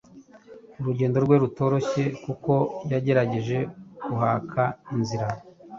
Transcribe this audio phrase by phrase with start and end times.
[0.79, 2.51] urugendo rwe rutorohye kuko
[2.91, 3.57] yagerageje
[4.07, 4.63] guhaka
[4.95, 5.27] inzira.